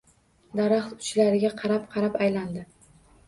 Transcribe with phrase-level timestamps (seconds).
[0.59, 2.65] Daraxt uchlariga qarab-qarab aylandi.